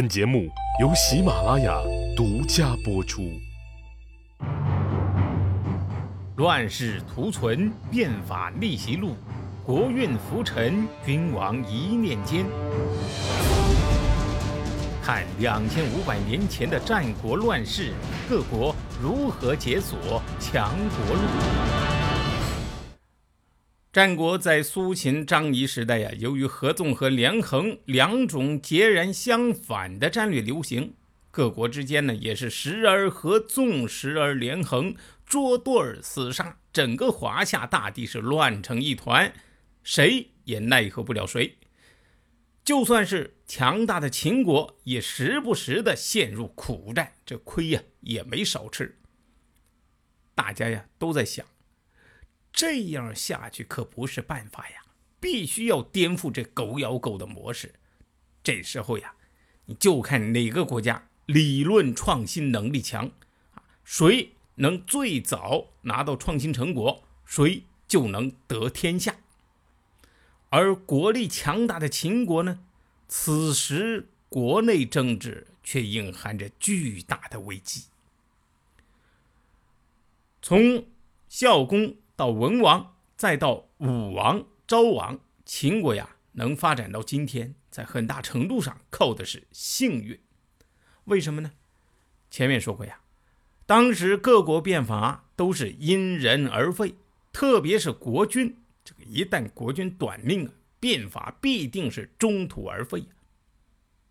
[0.00, 0.48] 本节目
[0.80, 1.78] 由喜马拉雅
[2.16, 3.38] 独家播出。
[6.36, 9.14] 乱世图存，变法逆袭录，
[9.62, 12.46] 国运浮沉，君王一念间。
[15.02, 17.92] 看两千五百年前的战国乱世，
[18.26, 21.79] 各国如何解锁强国路。
[23.92, 30.94] 战国在苏秦、张仪时代呀，由于合纵和连横两种截然相反的战略流行，
[31.32, 34.94] 各国之间呢也是时而合纵，时而连横。
[35.26, 39.32] 捉对儿厮杀，整个华夏大地是乱成一团，
[39.82, 41.56] 谁也奈何不了谁。
[42.64, 48.98] 就算是强大的秦国，也时不时的陷入苦战，这亏呀也没少吃。
[50.36, 51.44] 大家呀都在想，
[52.52, 54.82] 这样下去可不是办法呀，
[55.18, 57.74] 必须要颠覆这狗咬狗的模式。
[58.42, 59.14] 这时候呀，
[59.66, 63.10] 你就看哪个国家理论创新能力强，
[63.84, 64.32] 谁。
[64.56, 69.16] 能最早拿到创新成果，谁就能得天下。
[70.50, 72.60] 而国力强大的秦国呢，
[73.08, 77.84] 此时国内政治却隐含着巨大的危机。
[80.42, 80.84] 从
[81.30, 90.20] 孝公到文王，再到武王、昭王，秦国呀能发展到今天，在很大程度上靠的是幸运。
[91.04, 91.52] 为什么呢？
[92.30, 93.00] 前面说过呀。
[93.64, 96.94] 当时各国变法都是因人而废，
[97.32, 103.06] 特别是国君，这个一旦国君短命啊，变法必定是中途而废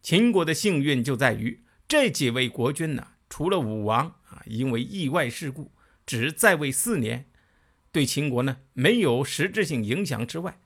[0.02, 5.72] 秦国的幸运就在于这几位国君呢，除了武王啊，因为意外事故
[6.08, 7.28] 只在位四年，
[7.92, 10.60] 对秦国呢没有实质性影响之外，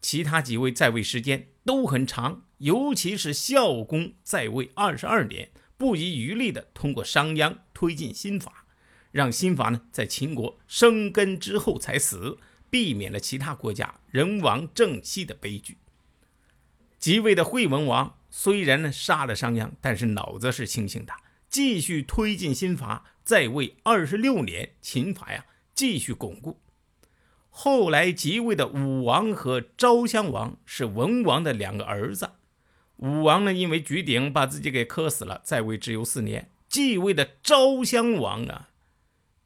[0.00, 5.50] 其他几位在位时间都很长，尤其是孝公在位二十二年。
[5.76, 8.64] 不遗余力地通过商鞅推进新法，
[9.10, 12.38] 让新法呢在秦国生根之后才死，
[12.70, 15.78] 避免了其他国家人亡政息的悲剧。
[16.98, 21.12] 即位的惠文王虽然呢杀了商鞅，但是脑子是清醒的，
[21.48, 26.60] 继续推进新法，在位二十六年，秦法呀继续巩固。
[27.56, 32.32] 后来即位的武王和昭襄王是文王的两个儿子。
[32.96, 36.50] 武王呢，因为举鼎把自己给磕死了，在位只有四年。
[36.68, 38.70] 继位的昭襄王啊，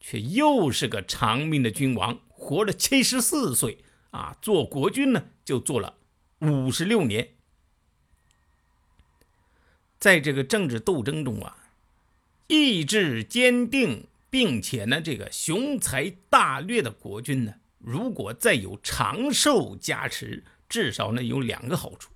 [0.01, 5.97] 却又是个长命的君王，活了七十四岁啊，做国君呢就做了
[6.39, 7.35] 五十六年。
[9.99, 11.59] 在这个政治斗争中啊，
[12.47, 22.11] 意志坚定并且呢这个雄才大略的国君呢，如果再有长寿加持，至少呢有两个好处：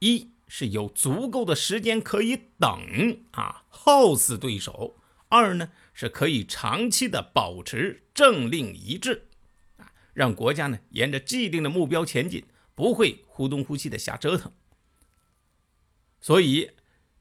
[0.00, 0.32] 一。
[0.52, 4.96] 是有足够的时间可以等啊，耗死对手；
[5.28, 9.28] 二呢，是可以长期的保持政令一致
[9.76, 14.50] 啊，让国家呢沿着既定的目标前进，不会忽东忽西的瞎折腾。
[16.20, 16.72] 所以，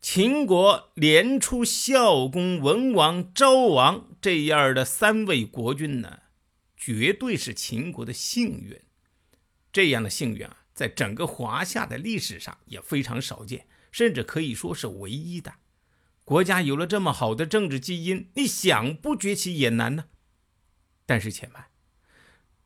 [0.02, 6.18] 秦国连出孝公、文王、昭王这样的三位国君呢，
[6.80, 8.82] 绝对是秦国的幸运。
[9.72, 10.56] 这样的幸运啊！
[10.74, 15.54] 在整个华夏的历史上也非常少见，甚至可以说是唯一的。
[16.24, 20.06] 国家有了这么好的政治基因，你想不崛起也难呢。
[21.06, 21.66] 但是且慢，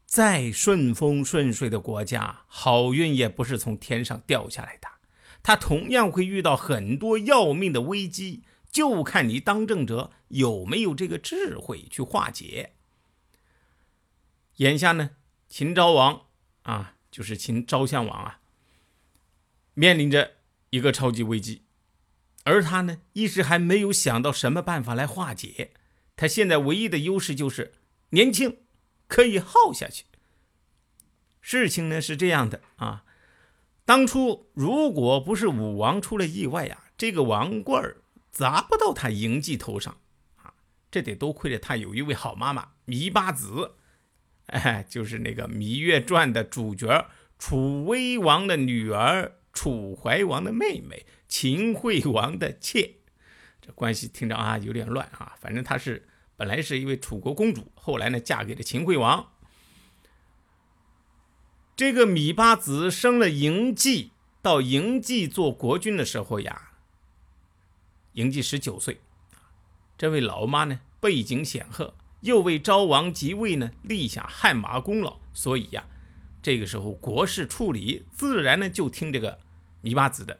[0.06, 4.88] 再顺风顺水的国家，好运也不是从天上掉下来的，
[5.42, 12.74] 它同样会遇到很多要命的危机，就看你当政者有没有这个智慧去化解。
[14.58, 15.12] 眼下呢，
[15.48, 16.28] 秦昭王
[16.64, 16.92] 啊。
[17.14, 18.40] 就是秦昭襄王啊，
[19.76, 20.38] 面临着
[20.72, 21.62] 一个超级危机，
[22.44, 25.74] 而他呢一时还没有想到什么办法来化解。
[26.16, 27.74] 他现在唯一的优势就是
[28.10, 28.58] 年轻，
[29.08, 30.06] 可以耗下去。
[31.40, 33.06] 事情呢是这样的啊，
[33.86, 37.96] 当初如果不是武王出了意外呀，这个王冠
[38.32, 40.00] 砸不到他嬴稷头上
[40.38, 40.56] 啊，
[40.90, 43.76] 这得多亏了他有一位好妈妈芈八子。
[44.54, 47.10] 哎， 就是那个《芈月传》的主角，
[47.40, 52.96] 楚威王的女儿，楚怀王的妹妹，秦惠王的妾。
[53.60, 59.32] 这关系听着啊有点乱啊，反正她是本来是一位楚国公主，后来呢嫁给了秦惠王。
[61.76, 64.12] 这个芈八子生了嬴稷，
[64.44, 66.74] 到嬴稷做国君的时候呀，
[68.14, 69.02] 嬴稷十九岁，
[69.98, 71.96] 这位老妈呢背景显赫。
[72.24, 75.86] 又为昭王即位呢立下汗马功劳，所以呀，
[76.42, 79.40] 这个时候国事处理自然呢就听这个
[79.84, 80.40] 芈八子的。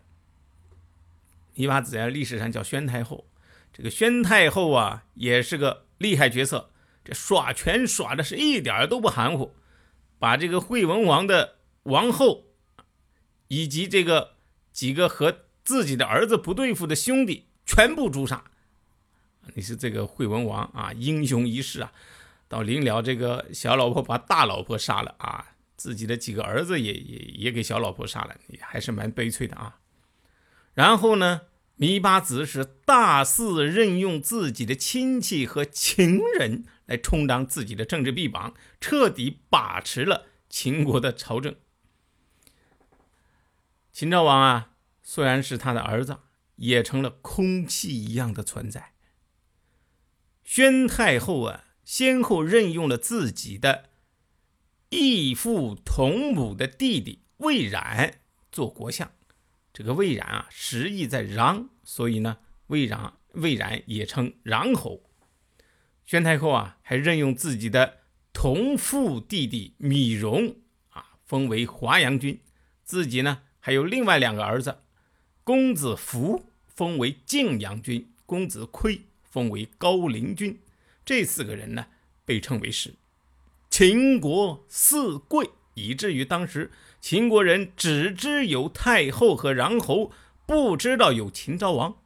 [1.56, 3.28] 芈八子呀，历史上叫宣太后。
[3.74, 6.72] 这个宣太后啊，也是个厉害角色，
[7.04, 9.54] 这耍权耍的是一点都不含糊，
[10.18, 12.46] 把这个惠文王的王后
[13.50, 14.36] 以及这个
[14.72, 18.46] 几个和自己的儿子不对付的兄弟全部诛杀。
[19.54, 21.92] 你是这个惠文王啊，英雄一世啊，
[22.48, 29.80] 到临了这个小老婆把大老婆杀了啊，自己的几个儿子也也也给小老婆杀了，你还是蛮悲催的啊。
[30.74, 31.42] 然后呢？
[31.80, 41.56] 芈八子是大肆任用自己的亲戚和情人来充当自己的政治臂膀，彻底把持了秦国的朝政。
[43.92, 44.70] 秦昭王啊，
[45.02, 46.20] 虽然是他的儿子，
[46.58, 48.93] 也成了空气一样的存在。
[50.44, 53.90] 宣太后啊，先后任用了自己的
[54.90, 58.20] 异父同母的弟弟魏冉
[58.52, 59.12] 做国相。
[59.74, 62.38] 这个魏冉啊，实意在穰，所以呢，
[62.68, 65.02] 魏冉魏冉也称穰侯。
[66.06, 68.00] 宣太后啊，还任用自己的
[68.34, 70.58] 同父弟弟芈戎
[70.90, 72.40] 啊，封为华阳君。
[72.84, 74.80] 自己呢，还有另外两个儿子，
[75.44, 79.02] 公子服封为晋阳君，公子亏
[79.34, 80.60] 封为高陵君。
[81.04, 81.88] 这四个人呢，
[82.24, 82.94] 被称为是
[83.72, 86.70] 秦国四贵，以至于当时。
[87.02, 90.12] 秦国人只知有太后和穰侯，
[90.46, 91.98] 不知道有秦昭王。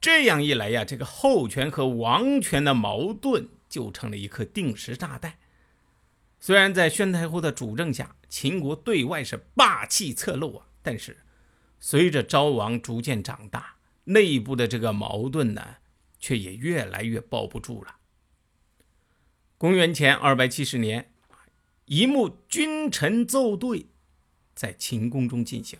[0.00, 5.38] 这样一来呀，这个后权和王权的矛盾就成了一颗定时炸弹。
[6.40, 11.16] 虽然在宣太后的主政下，秦国对外是霸气侧漏啊，但是
[11.78, 15.76] 随着昭王逐渐长大，内部的这个矛盾呢，
[16.20, 17.96] 却也越来越抱不住了。
[19.58, 21.12] 公元前二百七十年。
[21.86, 23.86] 一幕君臣奏对
[24.54, 25.76] 在秦宫中进行，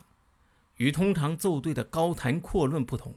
[0.79, 3.17] 与通常奏对的高谈阔论不同，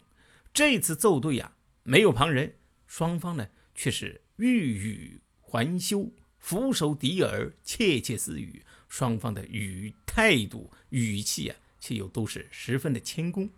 [0.53, 2.53] 这次奏对呀没有旁人，
[2.85, 13.49] 双方呢却是欲语还休，俯首抵耳，窃窃私语，双方的语态度语气啊，却又都是十分的谦恭。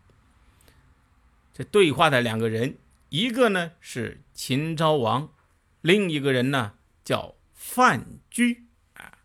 [1.54, 2.78] 这对话的两个人，
[3.10, 5.34] 一个呢是秦昭王，
[5.82, 6.74] 另一个人呢
[7.04, 8.64] 叫范雎
[8.94, 9.20] 啊。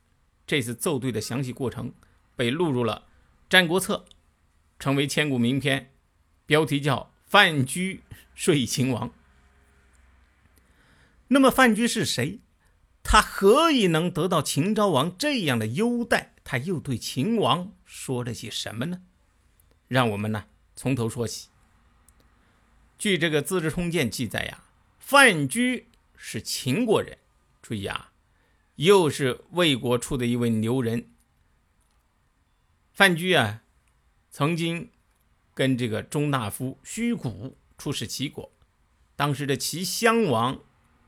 [0.46, 1.92] 这次奏对的详细过程
[2.36, 3.06] 被录入了
[3.48, 4.06] 《战国策》，
[4.78, 5.92] 成为千古名篇，
[6.46, 8.00] 标题叫《范雎
[8.34, 9.08] 说秦王》。
[11.28, 12.40] 那么范雎是谁？
[13.02, 16.34] 他何以能得到秦昭王这样的优待？
[16.42, 19.02] 他又对秦王说了些什么呢？
[19.86, 21.49] 让我们呢从头说起。
[23.00, 24.62] 据这个《资治通鉴》记载呀，
[24.98, 25.86] 范雎
[26.18, 27.16] 是秦国人。
[27.62, 28.12] 注意啊。
[28.74, 31.08] 又是魏国出的一位牛人，
[32.92, 33.62] 范雎啊，
[34.30, 34.90] 曾经
[35.54, 38.52] 跟这个中大夫虚谷出使齐国，
[39.16, 40.60] 当时的齐襄王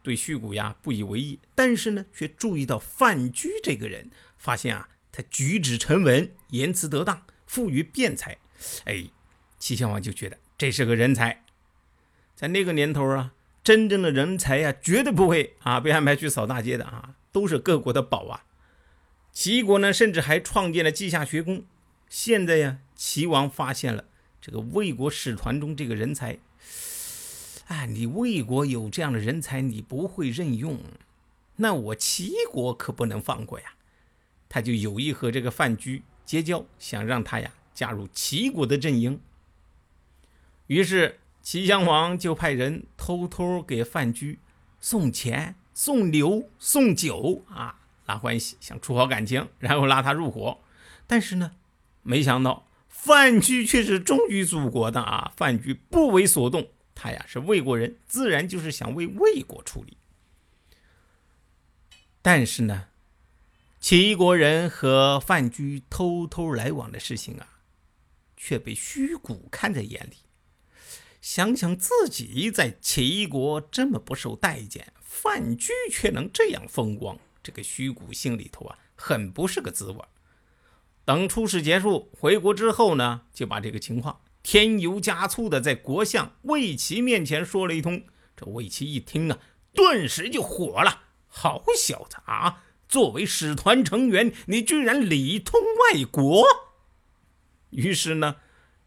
[0.02, 8.38] 对虚谷呀不以为意，但是呢，却注意到范雎这个人，发现啊，他举止沉稳，言辞得当，富于辩才，
[8.84, 9.10] 哎，
[9.58, 11.44] 齐襄王就觉得这是个人才，
[12.42, 17.14] 在那个年头啊，真正的人才呀，绝对不会啊被安排去扫大街的啊。
[17.30, 18.44] 都是各国的宝啊！
[19.32, 21.64] 齐国呢，甚至还创建了稷下学宫。
[22.08, 24.06] 现在呀，齐王发现了
[24.40, 26.40] 这个魏国使团中这个人才，
[27.68, 30.80] 哎，你魏国有这样的人才，你不会任用，
[31.56, 33.74] 那我齐国可不能放过呀！
[34.48, 39.20] 他就有意和这个范雎结交，想让他呀加入齐国的阵营。
[40.66, 44.38] 于是齐襄王就派人偷偷给范雎
[44.80, 45.56] 送钱。
[45.74, 50.60] 送牛送酒啊，拉关系，想处好感情，然后拉他入伙。
[51.06, 51.52] 但是呢，
[52.02, 55.32] 没想到范雎却是忠于祖国的啊！
[55.34, 59.96] 范雎不为所动，他呀是魏国人，自然就是想为魏国出力。
[62.20, 62.88] 但是呢，
[63.80, 67.48] 齐国人和范雎偷偷来往的事情啊，
[68.36, 70.16] 却被虚谷看在眼里。
[71.22, 74.92] 想想自己在齐国这么不受待见。
[75.00, 79.98] 范雎却能这样风光，这个虚谷心里头啊，很不是个滋味。
[81.04, 88.02] 等出使结束回国之后呢，就把这个情况添油加醋的在国相魏齐面前说了一通。
[88.36, 89.38] 这魏齐一听啊，
[89.72, 92.64] 顿时就火了：“好小子啊！
[92.88, 96.44] 作为使团成员，你居然里通外国！”
[97.70, 98.36] 于是呢，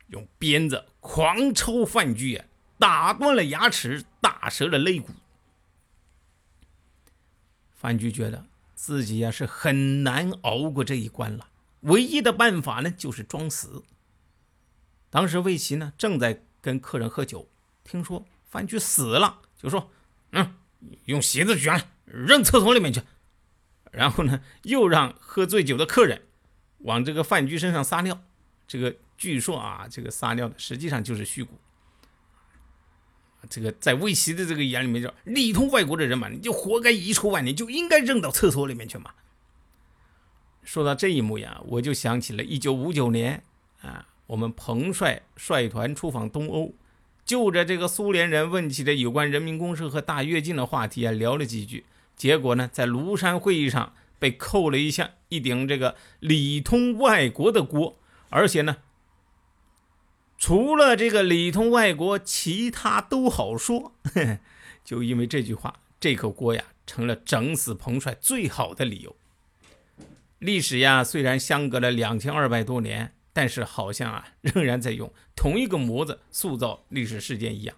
[0.07, 2.45] 用鞭子狂抽范雎啊，
[2.77, 5.09] 打断了牙齿，打折了肋骨。
[7.73, 11.47] 范雎觉得自己呀是很难熬过这一关了，
[11.81, 13.83] 唯一的办法呢就是装死。
[15.09, 17.47] 当时魏齐呢正在跟客人喝酒，
[17.83, 19.91] 听说范雎死了，就说
[20.31, 20.55] ：“嗯，
[21.05, 23.01] 用席子卷了，扔厕所里面去。”
[23.91, 26.23] 然后呢，又让喝醉酒的客人
[26.79, 28.23] 往这个范雎身上撒尿。
[28.67, 31.59] 这个据说啊，这个撒尿的实际上就是虚骨。
[33.47, 39.11] 这个在魏齐的这个眼里面，叫里通外国的人嘛，你就活该遗臭万年，就应该扔到厕所里面去嘛。
[40.63, 43.43] 说到这一幕呀，我就想起了一九五九年
[43.81, 46.73] 啊，我们彭帅率团出访东欧，
[47.23, 51.85] 就着这个苏联人问起的有关人民公社和大跃进的话题啊，聊了几句。
[52.15, 58.77] 结果呢，在庐山会议上被扣了一下一顶这个里通外国的锅，而且呢，
[60.37, 63.95] 除了这个里通外国，其他都好说。
[64.83, 69.15] 就因为这句话，这口锅呀，成了整死彭帅最好的理由。
[70.39, 77.75] 历史呀，虽然相隔了两千二百多年，但是好像啊， 仍然在用同一个模子塑造历史事件一样。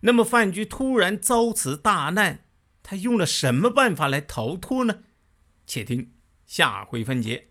[0.00, 2.44] 那么范雎突然遭此大难。
[2.84, 5.04] 他用了什么办法来逃脱呢？
[5.66, 6.10] 且听
[6.44, 7.50] 下回分解。